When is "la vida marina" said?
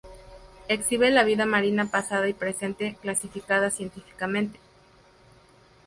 1.11-1.85